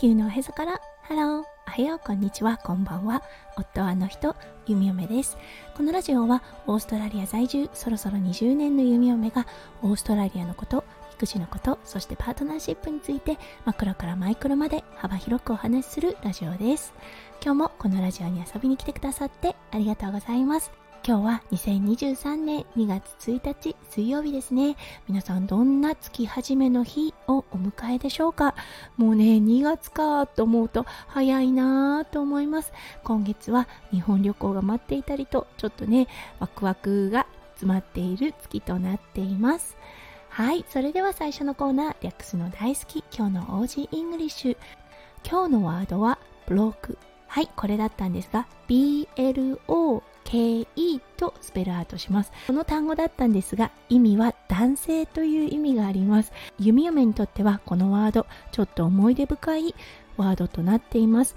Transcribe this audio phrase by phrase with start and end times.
[0.00, 0.80] 地球のおへそから。
[1.02, 1.98] ハローおはよう。
[1.98, 2.56] こんにちは。
[2.56, 3.22] こんばんは。
[3.58, 4.34] 夫はあの人。
[4.66, 5.36] 弓嫁です。
[5.76, 7.68] このラジオはオーストラリア在住。
[7.74, 9.46] そろそろ20年の弓嫁が
[9.82, 10.84] オーストラリアのこと
[11.16, 13.36] 育児のことそしてパートナーシップについて
[13.66, 16.94] マクロからマイクロまで幅広くお話しするラジオです。
[17.44, 20.72] 今日もこのラジオに遊びに来てくださってありがとうございます。
[21.02, 24.76] 今日は2023年2月1日水曜日ですね。
[25.08, 28.54] 皆さんどんな月始めの日をお迎えでしょうか？
[28.98, 32.74] もうね、2月かと思うと早いなぁと思います。
[33.02, 36.06] 今月は日本旅行が待っていたりと、ちょっとね、
[36.38, 39.78] ワクワクが詰まっている月となっています。
[40.28, 44.56] はい、それでは最初のコーナー、略すの大好き、今日の Aussie English。
[45.28, 46.98] 今日のワードは bloke。
[47.26, 52.30] はい、これだったんですが、blo KE とスペルアウトします。
[52.46, 56.32] この単語だったんですが、意味は男性という意味があります。
[56.60, 59.74] 弓嫁にとってはこのワード、ちょっと思い出深い
[60.16, 61.34] ワードとなっています。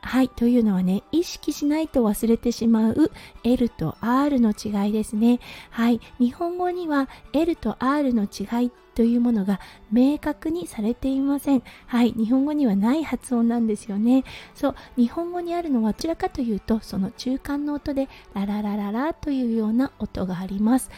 [0.00, 0.30] はい。
[0.30, 3.12] というのはね、意識しないと忘れてしまう
[3.44, 5.38] L と R の違いですね。
[5.70, 6.00] はい。
[6.18, 11.62] 日本語には L と R の違いというものが明確にされていません。
[11.86, 14.24] はい、日本語にはない発音なんですよね。
[14.54, 20.90] そう、日本語にあるのはどちらかというと、その中間の音でラララララというような音があります。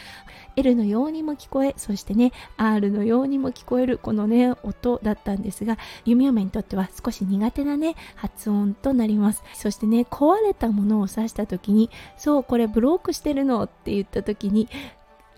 [0.55, 9.43] L のようにも聞こえ、そしてね、R のようにも聞こえるこのね、音だったんですが、弓嫁にとっては少し苦手なね、発音となります。
[9.53, 14.69] そしてね、壊れたものを指した時に、そう、これブロークしてるのって言った時に、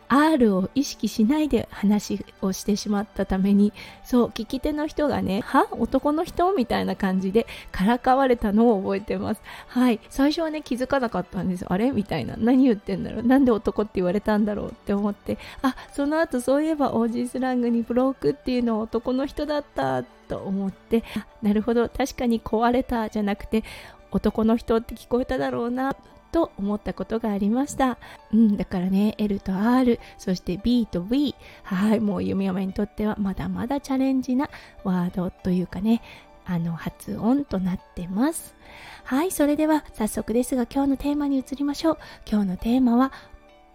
[0.10, 3.74] R を意識しないで話をしてしまったために
[4.06, 5.68] そう聞き手の人がねは？
[5.72, 6.54] 男の人？
[6.54, 9.42] みたいな感じでからかわれたのを覚えてます。
[9.68, 10.00] はい。
[10.10, 11.92] 最初はね気づかなかったんですあれ？
[11.92, 12.36] みたいな。
[12.38, 13.24] 何言ってんだろう？
[13.24, 15.38] なんで男って言われたんだろうって思って。
[15.62, 20.04] あその後そういえば OG スラングにブロークっていうのは男の人だった。
[20.28, 21.06] と思って。
[21.42, 21.88] なるほど。
[21.88, 23.08] 確かに壊れた。
[23.08, 23.64] じゃなくて
[24.12, 25.96] 男の人って聞こえただろうな。
[26.32, 27.98] と思ったことがありました。
[28.34, 34.50] うん、だからね、L と R、そして B と V、はい、もう弓嫁にとってはまだまだチャレンジな
[34.84, 36.02] ワードというかね、
[36.46, 38.56] あの発音となってます。
[39.04, 41.98] はい、それでは早速ですが今日のテーマに移りましょう。
[42.30, 43.12] 今日のテーマは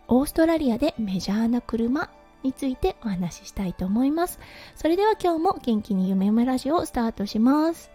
[0.08, 2.10] オーストラリアでメジャーな車
[2.42, 4.40] についてお話ししたいと思います。
[4.74, 7.90] それでは今日も元気に夢夢ラジオをスタートします。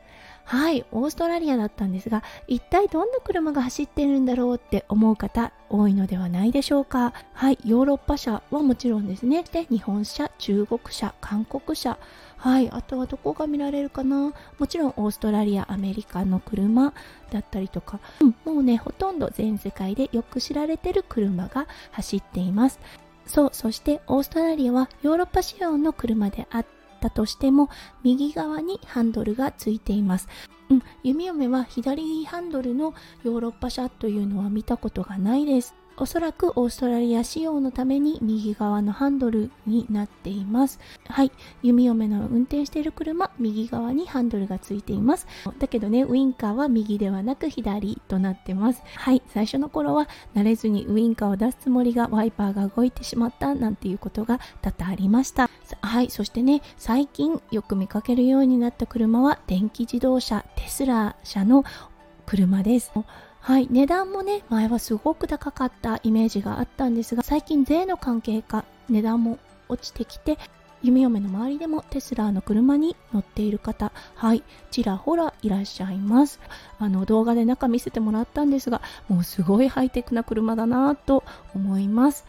[0.48, 7.14] はい、オーストラリアだったんですが、一体どんな車が走ってるんだろうって思う方多いのではないでしょうか。
[7.34, 9.44] はい、ヨーロッパ車はもちろんですね。
[9.44, 11.98] で、日本車、中国車、韓国車。
[12.38, 16.94] はい、あとはどこが見られるかなもちろんオーストラリア、アメリカの車
[17.30, 22.80] だったりとか、うん、もうね、ほとんど全世界でよく知られてる車が走っています。
[23.26, 27.70] そう、そしてオーストラリアはヨーロッパ仕様の車であって、ったとしても
[28.04, 30.28] 右側にハンドルがついています。
[30.70, 32.94] うん、弓嫁は左ハンドルの
[33.24, 35.76] ヨーロッパ車というのは見たことがないです。
[36.00, 40.80] おそらくオーストラリア仕様のために右側のハンドルになっています。
[41.08, 41.32] はい。
[41.64, 45.26] 弓嫁の運転している車、右側にハンドルがついています。
[45.58, 48.84] だけどね、ウインカーは右ではなく左となってます。
[48.96, 49.24] はい。
[49.30, 55.50] 最初の頃は慣れずにウインカーを出すつもりがワイパーが動いてしまったなんていうことが多々ありました。
[55.82, 56.12] はい。
[56.12, 61.66] そしてね、最近よく見かけるようになった車は電気自動車、テスラ社の
[62.28, 62.92] 車です。
[63.48, 70.38] はい、値段もね、前はすごく高かったイメージがあったんですが、最近税の関係か値段も落ちてきて、
[70.84, 76.42] 弓嫁の周りでもテスラの車に乗っている方、はい、ちらほらいらっしゃいます。
[76.78, 81.24] あの動画で中見せてもらったんですが、もうすごいハイテクな車だなと
[81.56, 82.26] 思います。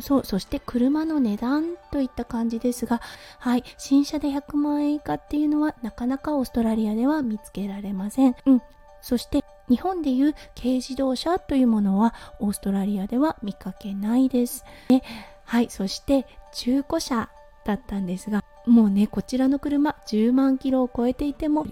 [0.00, 3.00] そう、そして車の値段といった感じですが、
[3.38, 8.34] はい、新車で100万円以下っていうのはなかなかオーストラリアでは見つけられません。
[8.46, 8.62] うん、
[9.00, 14.64] そして日本でいう軽自動車というものはオーストラリアでは見かけないです。
[14.88, 15.02] ね、
[15.44, 17.28] はい、そして中古車
[17.64, 21.66] だったんですが、もうね、こちらの車10万キロを超えていても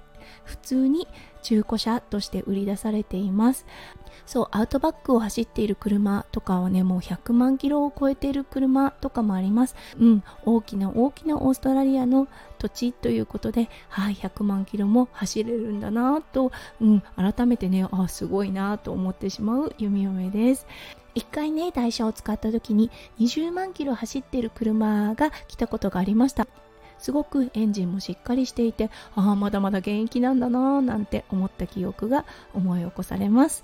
[0.44, 1.08] 普通に
[1.42, 3.66] 中古車として売り出されています。
[4.26, 9.76] そう、アウトバックを走っている車とかはね、もう100万キロを超えている車とかもあります。
[9.98, 12.26] うん、大きな大きなオーストラリアの
[12.58, 20.66] 土地ということで、はい、100万キロも走れるんだなと、うん、改めてね、あ、すごいなと思ってしまう弓嫁です。
[21.14, 26.46] 一回ね、台車を使った時に20万キロ走ってる車が来たことがありました。
[27.04, 32.24] すごくエンジンもしっかりしていてああまだまだ現役なんだなーなんて思った記憶が
[32.54, 33.62] 思い起こされます。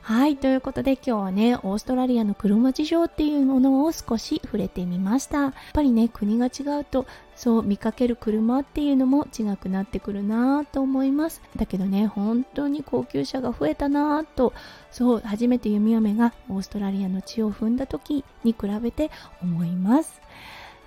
[0.00, 5.42] はいということで今日はねオーストラリアの車事情っていうものを少し触れてみました。
[5.42, 7.06] やっぱりね国が違うと
[7.36, 11.40] そう見かける車っていうのも違くなってくるなと思います。
[11.54, 14.52] だけどね本当に高級車が増えたなと
[14.90, 20.20] そう初めて弓嫁がオーストラリアの地を踏んだ時に比べて思います。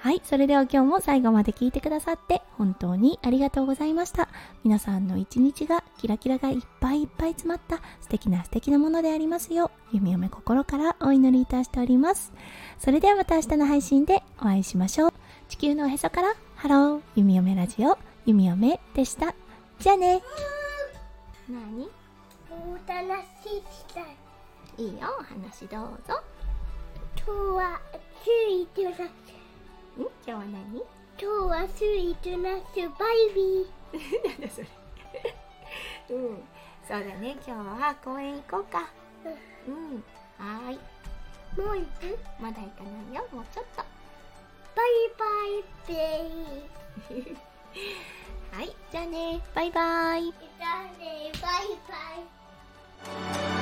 [0.05, 4.29] はい、それでは今日も最後まで聞いてくださって本当にありがとうございました。
[4.63, 12.31] 皆さんの一日がキラキラがいっぱいいっぱい詰まった素敵な素敵なものでありますよう、弓嫁心からお祈りいたしております。
[12.77, 15.13] それではまた明日の配信でお会いしましょう。
[15.49, 17.97] 地球のおへそからハロー、弓嫁ラジオ、
[18.27, 19.33] 弓嫁でした。
[19.79, 20.21] じゃあね。
[21.49, 21.89] 何？
[22.51, 24.05] お話ししたい。
[24.77, 26.21] いいよ、お話どうぞ。
[27.17, 27.79] 今日は
[28.23, 28.93] ついてなん
[29.97, 30.51] 今日は何？
[30.77, 30.83] 今
[31.17, 34.27] 日はスイートなスシバイビー。
[34.27, 34.67] なんだそれ。
[36.15, 36.43] うん。
[36.87, 37.37] そうだね。
[37.47, 38.89] 今日は公園行こうか。
[39.67, 40.03] うん、うん、
[40.37, 40.75] はい。
[41.57, 42.19] もう行く？
[42.39, 43.25] まだ行かないよ。
[43.31, 43.83] もうちょっと。
[44.75, 44.87] バイ
[45.17, 45.93] バイベ
[47.21, 47.37] イ。
[48.51, 48.75] はい。
[48.91, 49.41] じゃあね。
[49.53, 50.23] バイバイ。
[50.25, 51.31] じゃあね。
[51.41, 51.93] バイバ
[53.51, 53.54] イ。